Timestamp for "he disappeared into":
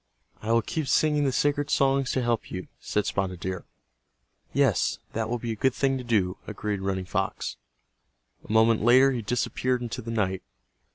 9.11-10.01